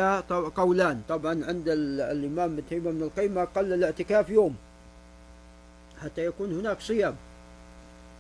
[0.56, 1.02] قولان.
[1.10, 4.56] طبعا عند الإمام ابن تيمية بن القيم أقل الاعتكاف يوم
[6.04, 7.16] حتى يكون هناك صيام.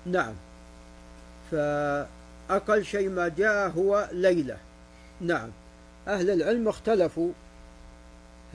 [0.06, 0.34] نعم.
[1.52, 4.58] فأقل شيء ما جاء هو ليلة.
[5.22, 5.50] نعم.
[6.08, 7.30] أهل العلم اختلفوا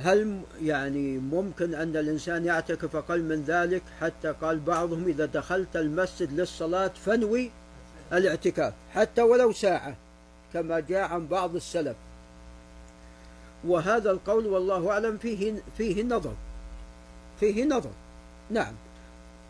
[0.02, 6.32] هل يعني ممكن أن الإنسان يعتكف أقل من ذلك حتى قال بعضهم إذا دخلت المسجد
[6.32, 7.50] للصلاة فنوي
[8.12, 9.96] الاعتكاف حتى ولو ساعة
[10.52, 11.96] كما جاء عن بعض السلف.
[13.64, 16.34] وهذا القول والله أعلم فيه فيه نظر
[17.40, 17.90] فيه نظر.
[18.50, 18.74] نعم.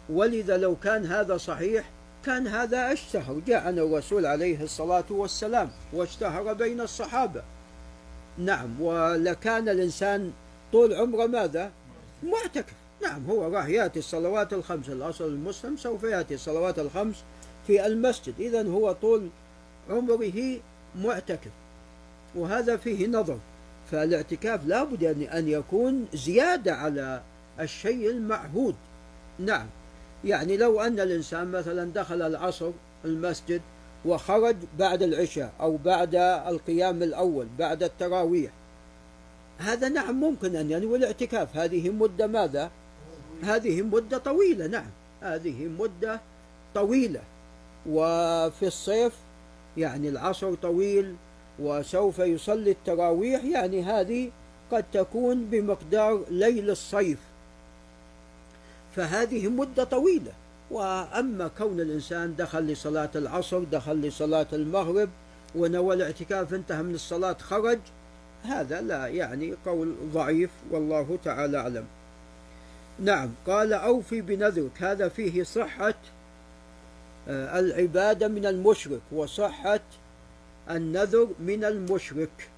[0.09, 1.91] ولذا لو كان هذا صحيح
[2.27, 3.41] كان هذا أشتهر.
[3.47, 7.43] جاء عن الرسول عليه الصلاة والسلام واشتهر بين الصحابة.
[8.39, 10.33] نعم ولكان الإنسان
[10.73, 11.71] طول عمره ماذا؟
[12.23, 12.73] معتكف.
[13.03, 17.17] نعم هو راح يأتي الصلوات الخمس الأصل المسلم سوف يأتي الصلوات الخمس
[17.67, 18.35] في المسجد.
[18.39, 19.29] إذا هو طول
[19.91, 20.17] عمره
[20.99, 21.51] معتكف
[22.35, 23.39] وهذا فيه نظر.
[23.91, 27.23] فالاعتكاف لا بد أن يكون زيادة على
[27.61, 28.75] الشيء المعهود.
[29.39, 29.67] نعم
[30.25, 32.71] يعني لو أن الإنسان مثلا دخل العصر
[33.05, 33.61] المسجد
[34.05, 36.15] وخرج بعد العشاء أو بعد
[36.49, 38.51] القيام الأول بعد التراويح.
[39.59, 42.71] هذا نعم ممكن أن ينوي الاعتكاف هذه مدة ماذا؟
[43.43, 44.91] هذه مدة طويلة نعم.
[45.23, 46.21] هذه مدة
[46.75, 47.21] طويلة.
[47.87, 49.13] وفي الصيف
[49.77, 51.15] يعني العصر طويل
[51.59, 54.31] وسوف يصلي التراويح يعني هذه
[54.73, 57.19] قد تكون بمقدار ليل الصيف.
[58.97, 60.33] فهذه مدة طويلة.
[60.71, 65.09] وأما كون الإنسان دخل لصلاة العصر دخل لصلاة المغرب
[65.55, 67.79] ونوى الاعتكاف انتهى من الصلاة خرج
[68.45, 71.85] هذا لا يعني قول ضعيف والله تعالى أعلم.
[73.01, 75.95] نعم قال أوفي بنذرك هذا فيه صحة
[77.29, 79.81] آه، العبادة من المشرك وصحة
[80.71, 82.49] النذر من المشرك.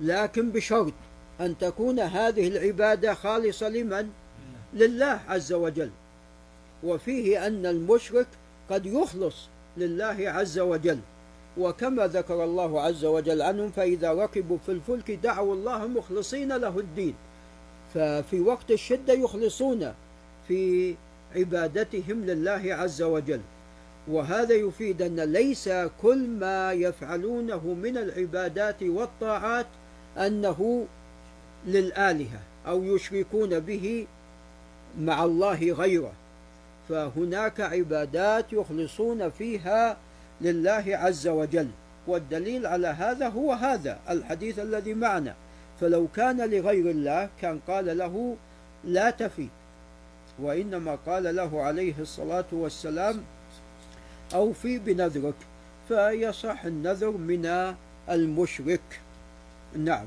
[0.00, 0.92] لكن بشرط
[1.40, 4.10] أن تكون هذه العبادة خالصة لمن؟
[4.74, 5.90] لله عز وجل.
[6.84, 8.26] وفيه أن المشرك
[8.70, 9.36] قد يخلص
[9.76, 10.98] لله عز وجل.
[11.58, 17.14] وكما ذكر الله عز وجل عنهم فإذا ركبوا في الفلك دعوا الله مخلصين له الدين.
[17.94, 19.94] ففي وقت الشدة يخلصون
[20.48, 20.94] في
[21.36, 23.40] عبادتهم لله عز وجل.
[24.08, 25.70] وهذا يفيد أن ليس
[26.02, 29.66] كل ما يفعلونه من العبادات والطاعات
[30.16, 30.86] أنه
[31.66, 34.06] للآلهة أو يشركون به
[35.00, 36.12] مع الله غيره.
[36.90, 39.96] فهناك عبادات يخلصون فيها
[40.40, 41.68] لله عز وجل.
[42.06, 45.34] والدليل على هذا هو هذا الحديث الذي معنا.
[45.80, 48.36] فلو كان لغير الله كان قال له
[48.84, 49.48] لا تفي.
[50.38, 53.22] وإنما قال له عليه الصلاة والسلام
[54.34, 55.34] أوفي بنذرك
[55.88, 57.74] فيصح النذر من
[58.10, 59.00] المشرك.
[59.76, 60.06] نعم.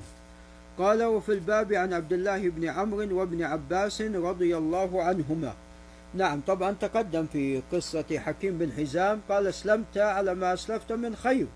[0.77, 5.53] قال وفي الباب عن عبد الله بن عمرو وابن عباس رضي الله عنهما
[6.15, 11.47] نعم طبعا تقدم في قصة حكيم بن حزام قال أسلمت على ما أسلفت من خير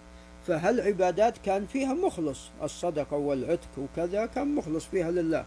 [0.47, 5.45] فهل عبادات كان فيها مخلص؟ الصدقة والعتق وكذا كان مخلص فيها لله.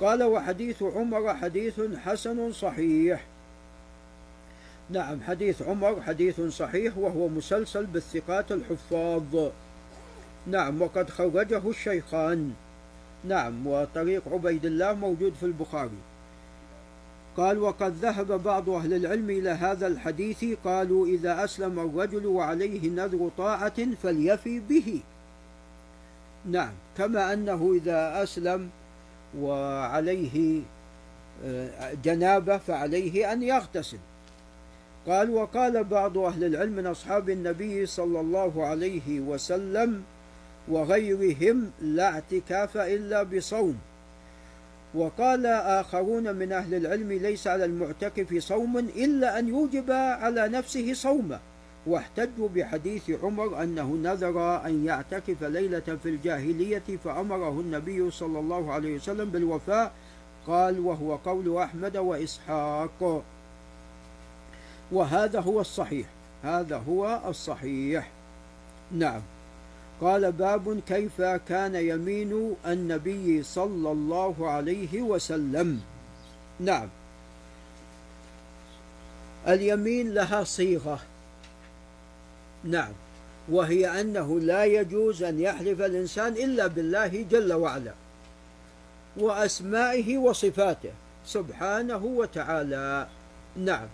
[0.00, 3.24] قال وحديث عمر حديث حسن صحيح.
[4.90, 9.50] نعم حديث عمر حديث صحيح وهو مسلسل بالثقات الحفاظ.
[10.46, 12.52] نعم وقد خرجه الشيخان.
[13.24, 15.98] نعم وطريق عبيد الله موجود في البخاري.
[17.38, 23.30] قال وقد ذهب بعض أهل العلم إلى هذا الحديث قالوا إذا أسلم الرجل وعليه نذر
[23.38, 25.00] طاعة فليفي به.
[26.50, 28.68] نعم كما أنه إذا أسلم
[29.38, 30.62] وعليه
[31.44, 33.98] آه، جنابة فعليه أن يغتسل.
[35.06, 40.02] قال وقال بعض أهل العلم من أصحاب النبي صلى الله عليه وسلم
[40.68, 43.78] وغيرهم لا اعتكاف إلا بصوم.
[44.94, 51.40] وقال آخرون من أهل العلم ليس على المعتكف صوم إلا أن يوجب على نفسه صوما
[51.86, 58.96] واحتجوا بحديث عمر أنه نذر أن يعتكف ليلة في الجاهلية فأمره النبي صلى الله عليه
[58.96, 59.92] وسلم بالوفاء.
[60.46, 63.24] قال وهو قول أحمد وإسحاق.
[64.92, 66.06] وهذا هو الصحيح.
[66.44, 68.10] هذا هو الصحيح.
[68.92, 69.20] نعم.
[70.00, 75.80] قال باب كيف كان يمين النبي صلى الله عليه وسلم.
[76.60, 76.88] نعم.
[79.48, 81.00] اليمين لها صيغة.
[82.64, 82.92] نعم.
[83.48, 87.92] وهي أنه لا يجوز أن يحلف الإنسان إلا بالله جل وعلا
[89.16, 90.90] وأسمائه وصفاته
[91.26, 93.08] سبحانه وتعالى.
[93.56, 93.88] نعم.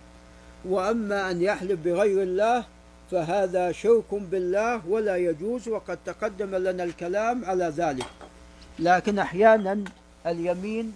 [0.65, 2.63] وأما أن يحلف بغير الله
[3.11, 8.05] فهذا شرك بالله ولا يجوز وقد تقدم لنا الكلام على ذلك.
[8.79, 9.83] لكن أحيانا
[10.25, 10.95] اليمين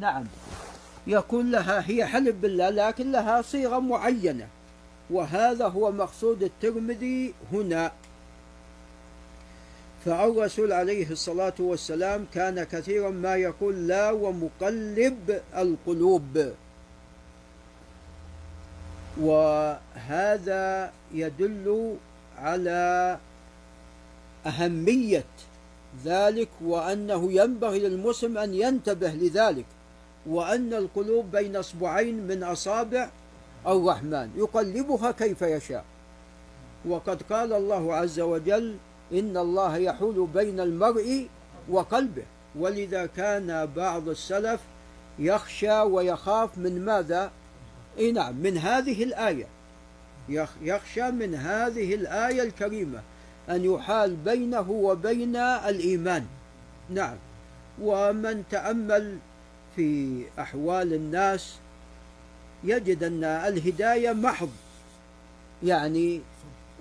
[0.00, 0.24] نعم
[1.06, 4.48] يكون لها هي حلف بالله لكن لها صيغة معينة.
[5.10, 7.92] وهذا هو مقصود الترمذي هنا.
[10.04, 16.52] فالرسول عليه الصلاة والسلام كان كثيرا ما يقول لا ومقلب القلوب.
[19.20, 21.96] وهذا يدل
[22.38, 23.18] على
[24.46, 25.24] أهمية
[26.04, 29.64] ذلك وأنه ينبغي للمسلم أن ينتبه لذلك
[30.26, 33.10] وأن القلوب بين أصبعين من أصابع
[33.66, 35.84] الرحمن يقلبها كيف يشاء.
[36.88, 38.76] وقد قال الله عز وجل
[39.12, 41.28] إن الله يحول بين المرء
[41.68, 42.22] وقلبه.
[42.58, 44.60] ولذا كان بعض السلف
[45.18, 47.30] يخشى ويخاف من ماذا؟
[47.98, 49.46] إي نعم من هذه الآية.
[50.62, 53.02] يخشى من هذه الآية الكريمة
[53.50, 56.26] أن يحال بينه وبين الإيمان.
[56.90, 57.16] نعم.
[57.80, 59.18] ومن تأمل
[59.76, 61.56] في أحوال الناس
[62.64, 64.50] يجد أن الهداية محض
[65.62, 66.20] يعني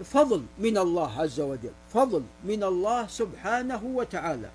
[0.03, 4.49] فضل من الله عز وجل فضل من الله سبحانه وتعالى.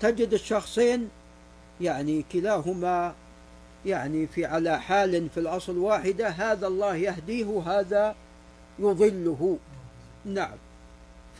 [0.00, 1.08] تجد الشخصين
[1.80, 3.14] يعني كلاهما
[3.86, 8.14] يعني في على حال في الأصل واحدة هذا الله يهديه وهذا
[8.78, 9.58] يضله.
[10.24, 10.56] نعم.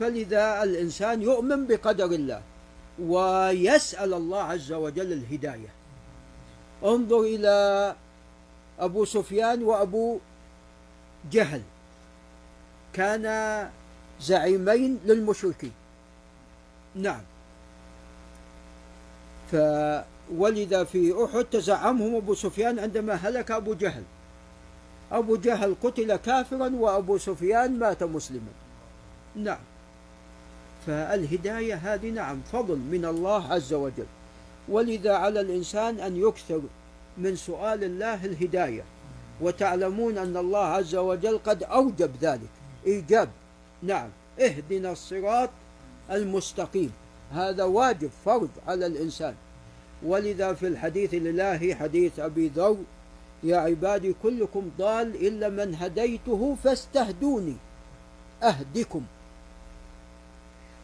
[0.01, 2.43] فلذا الإنسان يؤمن بقدر الله
[2.99, 5.69] ويسأل الله عز وجل الهداية.
[6.85, 7.97] انظر إلى
[8.79, 10.19] أبو سفيان وأبو
[11.33, 11.63] جهل.
[12.93, 13.71] كانا
[14.21, 15.73] زعيمين للمشركين.
[16.95, 17.23] نعم.
[20.29, 24.03] فولد في أحد تزعمهم أبو سفيان عندما هلك أبو جهل.
[25.13, 28.53] أبو جهل قتل كافرا وأبو سفيان مات مسلما.
[29.37, 29.59] نعم.
[30.87, 34.07] فالهداية هذه نعم فضل من الله عز وجل.
[34.69, 36.61] ولذا على الإنسان أن يكثر
[37.19, 38.85] من سؤال الله الهداية.
[39.41, 42.51] وتعلمون أن الله عز وجل قد أوجب ذلك.
[42.87, 43.29] إيجاب.
[43.83, 44.09] نعم.
[44.41, 45.51] اهدنا الصراط
[46.11, 46.93] المستقيم.
[47.33, 49.35] هذا واجب فرض على الإنسان.
[50.05, 52.77] ولذا في الحديث لله حديث أبي ذر
[53.43, 57.57] يا عبادي كلكم ضال إلا من هديته فاستهدوني
[58.43, 59.03] أهدكم.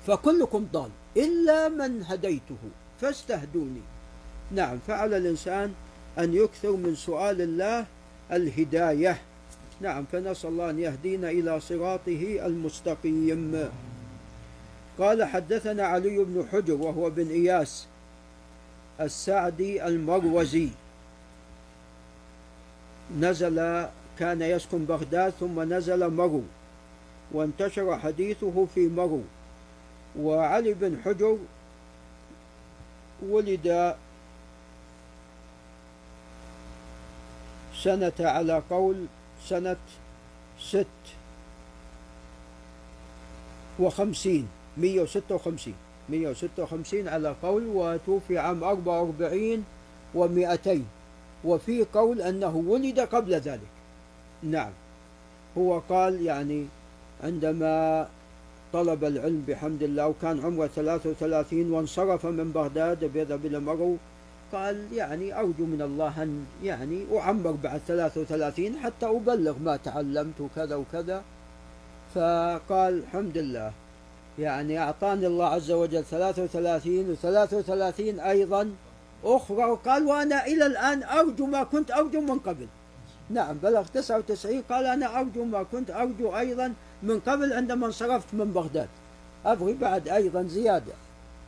[0.06, 2.58] فكلكم ضال إلا من هديته
[3.00, 3.80] فاستهدوني.
[4.50, 5.72] نعم فعلى الإنسان
[6.18, 7.86] أن يكثر من سؤال الله
[8.32, 9.18] الهداية.
[9.80, 13.68] نعم فنسأل الله أن يهدينا إلى صراطه المستقيم.
[14.98, 17.86] قال حدثنا علي بن حجر وهو بن إياس
[19.00, 20.68] السعدي المروزي.
[23.18, 23.86] نزل
[24.18, 26.42] كان يسكن بغداد ثم نزل مرو
[27.32, 29.22] وانتشر حديثه في مرو.
[30.18, 31.38] وعلي بن حجر
[33.22, 33.96] ولد
[37.82, 39.06] سنة على قول
[39.44, 39.76] سنة
[40.60, 40.86] ست
[43.78, 45.74] وخمسين مية وستة وخمسين.
[46.10, 49.64] مية وستة وخمسين على قول وتوفي عام أربعة وأربعين
[50.14, 50.86] ومئتين.
[51.44, 53.72] وفي قول أنه ولد قبل ذلك.
[54.42, 54.72] نعم.
[55.58, 56.66] هو قال يعني
[57.24, 58.08] عندما
[58.72, 63.96] طلب العلم بحمد الله وكان عمره 33 وانصرف من بغداد بيذهب إلى مرو
[64.52, 70.76] قال يعني أرجو من الله أن يعني أعمر بعد 33 حتى أبلغ ما تعلمت وكذا
[70.76, 71.22] وكذا.
[72.14, 73.72] فقال الحمد لله.
[74.38, 78.70] يعني أعطاني الله عز وجل 33 و33 أيضا
[79.24, 82.66] أخرى وقال وأنا إلى الآن أرجو ما كنت أرجو من قبل.
[83.30, 88.52] نعم بلغ 99 قال أنا أرجو ما كنت أرجو أيضا من قبل عندما انصرفت من
[88.52, 88.88] بغداد.
[89.46, 90.92] أبغي بعد أيضا زيادة.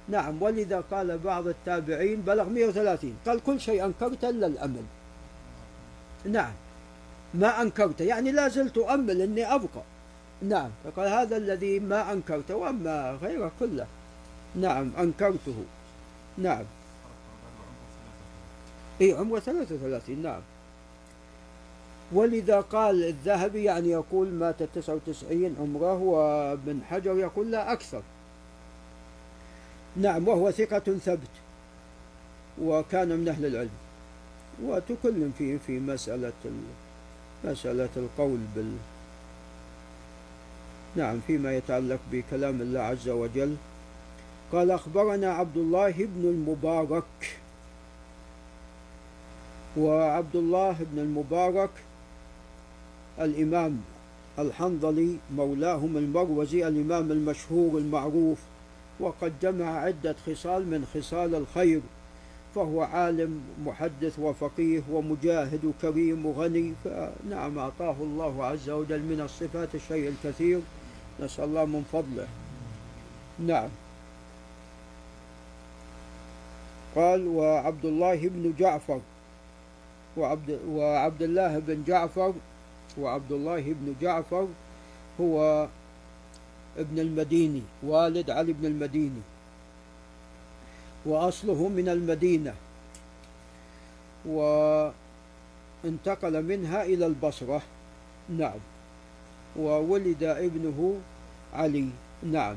[0.09, 4.83] نعم ولذا قال بعض التابعين بلغ 130 قال كل شيء أنكرت إلا الأمل.
[6.25, 6.53] نعم
[7.35, 9.83] ما أنكرت يعني لا زلت أؤمل أني أبقى.
[10.43, 10.71] نعم.
[10.85, 13.87] فقال هذا الذي ما أنكرت وأما غيره كله.
[14.55, 15.65] نعم أنكرته.
[16.39, 16.65] نعم.
[19.01, 20.41] إي عمره 33 نعم.
[22.13, 28.03] ولذا قال الذهبي يعني يقول مات 99 عمره وابن حجر يقول لا أكثر.
[29.97, 31.31] نعم وهو ثقة ثبت
[32.63, 33.71] وكان من أهل العلم.
[34.65, 36.33] وتكلم فيه في مسألة
[37.45, 38.77] مسألة القول بال
[40.97, 43.57] نعم فيما يتعلق بكلام الله عز وجل.
[44.53, 47.05] قال أخبرنا عبد الله بن المبارك.
[49.77, 51.71] وعبد الله بن المبارك
[53.21, 53.81] الإمام
[54.39, 58.39] الحنظلي مولاهم المروزي الإمام المشهور المعروف
[59.01, 61.81] وقد جمع عدة خصال من خصال الخير
[62.55, 66.73] فهو عالم محدث وفقيه ومجاهد وكريم وغني.
[66.85, 70.61] فنعم أعطاه الله عز وجل من الصفات الشيء الكثير.
[71.21, 72.27] نسأل الله من فضله.
[73.39, 73.69] نعم.
[76.97, 79.01] قال وعبد الله بن جعفر
[80.17, 82.35] وعبد, وعبد الله بن جعفر
[82.99, 84.49] وعبد الله بن جعفر
[85.21, 85.69] هو
[86.79, 89.21] ابن المديني والد علي بن المديني
[91.07, 92.55] وأصله من المدينة
[94.27, 94.93] وانتقل
[96.43, 97.63] منها إلى البصرة.
[98.39, 98.59] نعم.
[99.57, 101.01] وولد ابنه
[101.55, 101.89] علي.
[102.23, 102.57] نعم.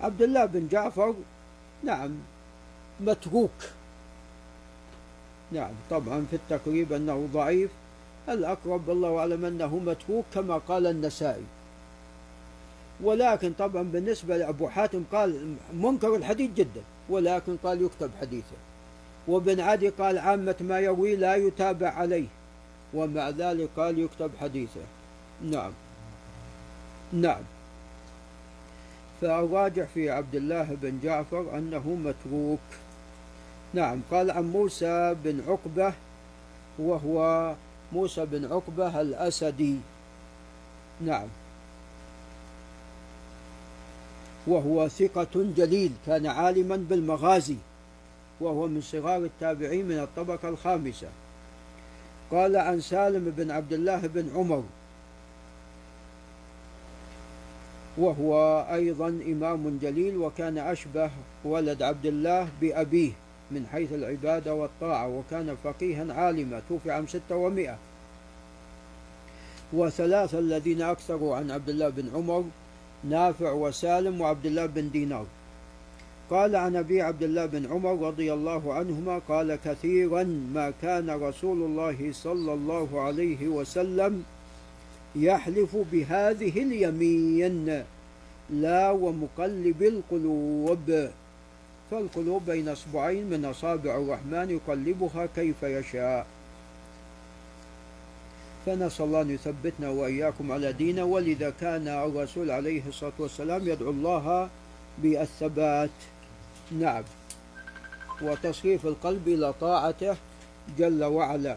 [0.00, 1.14] عبد الله بن جعفر
[1.84, 2.10] نعم
[3.00, 3.50] متروك.
[5.52, 5.72] نعم.
[5.90, 7.70] طبعا في التقريب أنه ضعيف.
[8.28, 11.44] الأقرب والله أعلم أنه متروك كما قال النسائي.
[13.02, 18.56] ولكن طبعا بالنسبة لأبو حاتم قال منكر الحديث جدا ولكن قال يكتب حديثه
[19.28, 22.26] وابن عدي قال عامة ما يروي لا يتابع عليه
[22.94, 24.80] ومع ذلك قال يكتب حديثه.
[25.42, 25.72] نعم.
[27.12, 27.42] نعم.
[29.20, 32.60] فالراجح في عبد الله بن جعفر أنه متروك.
[33.74, 35.92] نعم قال عن موسى بن عقبة
[36.78, 37.54] وهو
[37.92, 39.76] موسى بن عقبة الأسدي.
[41.06, 41.28] نعم.
[44.46, 47.56] وهو ثقة جليل كان عالما بالمغازي
[48.40, 51.08] وهو من صغار التابعين من الطبقة الخامسة.
[52.30, 54.64] قال عن سالم بن عبد الله بن عمر
[57.98, 61.10] وهو أيضا إمام جليل وكان أشبه
[61.44, 63.12] ولد عبد الله بأبيه
[63.50, 67.76] من حيث العبادة والطاعة وكان فقيها عالما توفي عام ستة ومائة.
[69.72, 72.44] وثلاثة الذين أكثروا عن عبد الله بن عمر
[73.04, 75.26] نافع وسالم وعبد الله بن دينار.
[76.30, 80.22] قال عن أبي عبد الله بن عمر رضي الله عنهما قال كثيرا
[80.54, 84.24] ما كان رسول الله صلى الله عليه وسلم
[85.16, 87.84] يحلف بهذه اليمين.
[88.50, 91.08] لا ومقلب القلوب.
[91.90, 96.26] فالقلوب بين أصبعين من أصابع الرحمن يقلبها كيف يشاء.
[98.66, 101.04] فنسأل الله أن يثبتنا وإياكم على دينه.
[101.04, 104.48] ولذا كان الرسول عليه الصلاة والسلام يدعو الله
[104.98, 105.90] بالثبات.
[106.80, 107.04] نعم.
[108.22, 110.16] وتصريف القلب إلى طاعته
[110.78, 111.56] جل وعلا.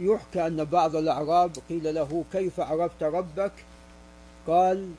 [0.00, 3.52] ويحكى أن بعض الأعراب قيل له كيف عرفت ربك؟
[4.46, 4.90] قال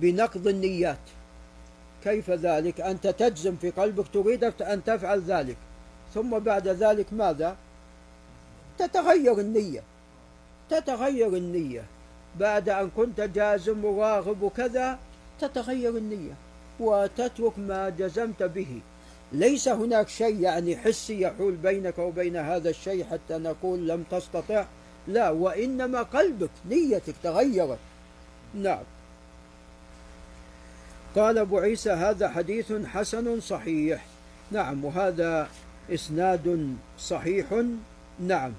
[0.00, 0.98] بنقض النيات.
[2.04, 5.56] كيف ذلك؟ أنت تجزم في قلبك تريد أن تفعل ذلك.
[6.14, 7.56] ثم بعد ذلك ماذا؟
[8.78, 9.82] تتغير النية.
[10.70, 11.84] تتغير النية.
[12.40, 14.98] بعد أن كنت جازم وراغب وكذا
[15.40, 16.32] تتغير النية.
[16.80, 18.80] وتترك ما جزمت به.
[19.32, 24.64] ليس هناك شيء يعني حسي يحول بينك وبين هذا الشيء حتى نقول لم تستطع.
[25.08, 27.78] لا وإنما قلبك نيتك تغيرت.
[28.54, 28.82] نعم.
[31.16, 34.04] قال أبو عيسى هذا حديث حسن صحيح.
[34.50, 35.48] نعم وهذا
[35.90, 37.46] إسناد صحيح.
[38.20, 38.52] نعم.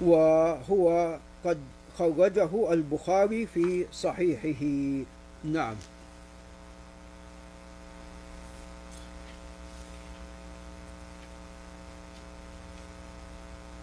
[0.00, 1.58] وهو قد
[1.98, 5.04] خرجه البخاري في صحيحه.
[5.44, 5.76] نعم.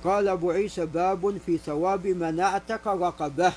[0.05, 3.53] قال أبو عيسى باب في ثواب من اعتق رقبة.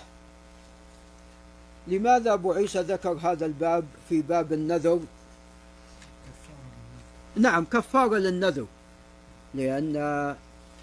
[1.87, 5.01] لماذا أبو عيسى ذكر هذا الباب في باب النذر؟
[7.37, 8.67] نعم كفارة للنذر.
[9.55, 9.95] لأن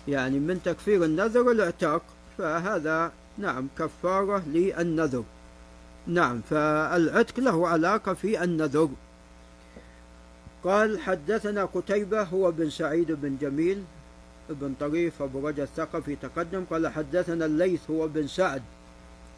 [0.07, 2.01] يعني من تكفير النذر الاعتاق
[2.37, 5.23] فهذا نعم كفارة للنذر.
[6.07, 8.89] نعم فالعتق له علاقة في النذر.
[10.63, 13.83] قال حدثنا قتيبة هو بن سعيد بن جميل
[14.49, 18.61] بن طريف أبو رجا الثقفي تقدم قال حدثنا الليث هو بن سعد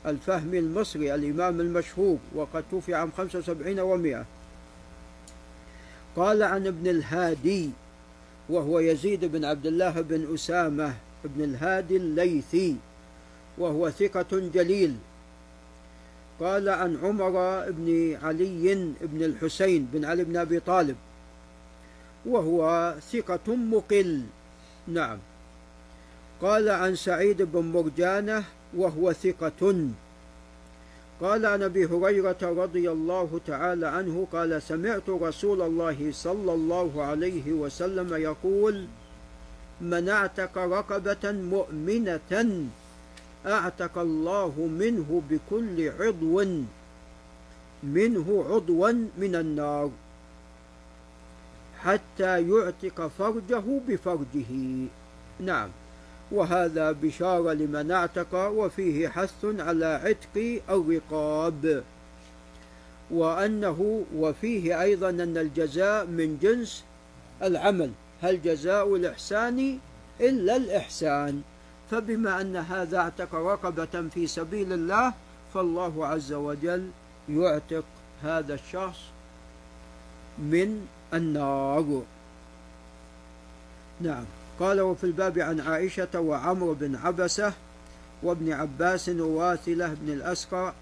[0.06, 4.26] الفهمي المصري الإمام المشهور وقد توفي عام 75 و100
[6.16, 7.70] قال عن ابن الهادي
[8.50, 10.94] وهو يزيد بن عبد الله بن أسامة
[11.26, 12.76] بن الهادي الليثي
[13.58, 14.96] وهو ثقة جليل.
[16.40, 17.32] قال عن عمر
[17.72, 20.96] بن علي بن الحسين بن علي بن أبي طالب
[22.26, 24.22] وهو ثقة مقل.
[24.88, 25.18] نعم.
[26.42, 28.44] قال عن سعيد بن مرجانة
[28.76, 29.90] وهو ثقة.
[31.22, 37.52] قال عن أبي هريرة رضي الله تعالى عنه قال سمعت رسول الله صلى الله عليه
[37.52, 38.86] وسلم يقول
[39.82, 42.66] من اعتق رقبة مؤمنة
[43.46, 46.46] أعتق الله منه بكل عضو
[47.84, 49.90] منه عضوا من النار.
[51.84, 54.86] حتى يعتق فرجه بفرجه.
[55.40, 55.70] نعم.
[56.32, 61.84] وهذا بشارة لمن اعتق وفيه حث على عتق الرقاب
[63.12, 66.84] وأنه وفيه أيضا أن الجزاء من جنس
[67.44, 67.92] العمل.
[68.22, 69.80] هل جزاء الإحسان؟
[70.22, 71.42] إلا الإحسان.
[71.92, 75.14] فبما أن هذا اعتق رقبة في سبيل الله
[75.54, 76.90] فالله عز وجل
[77.30, 77.84] يعتق
[78.24, 79.00] هذا الشخص
[80.38, 82.04] من النار
[84.02, 84.24] نعم.
[84.60, 87.54] قال وفي الباب عن عائشة وعمرو بن عبسة
[88.24, 90.74] وابن عباس وواثلة بن الأسقى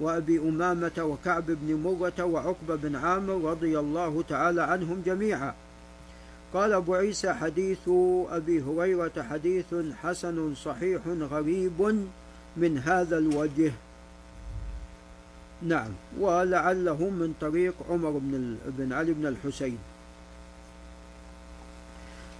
[0.00, 5.54] وأبي أمامة وكعب بن مرة وعقبة بن عامر رضي الله تعالى عنهم جميعا.
[6.54, 7.88] قال أبو عيسى حديث
[8.30, 12.06] أبي هريرة حديث حسن صحيح غريب
[12.56, 13.72] من هذا الوجه.
[15.62, 15.90] نعم.
[16.18, 19.78] ولعله من طريق عمر بن, بن علي بن الحسين.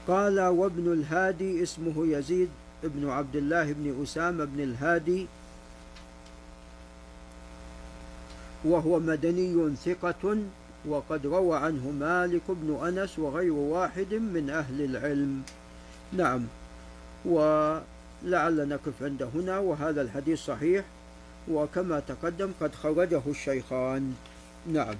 [0.09, 2.49] قال وابن الهادي اسمه يزيد
[2.83, 5.27] بن عبد الله بن أسامة بن الهادي
[8.65, 10.39] وهو مدني ثقة
[10.89, 15.43] وقد روى عنه مالك بن أنس وغير واحد من أهل العلم.
[16.13, 16.43] نعم.
[18.25, 20.85] لعل نقف عند هنا وهذا الحديث صحيح.
[21.51, 24.15] وكما تقدم قد خرجه الشيخان.
[24.73, 24.95] نعم.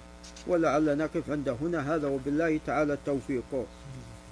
[0.47, 1.95] ولعل نقف عند هنا.
[1.95, 3.67] هذا وبالله تعالى التوفيق.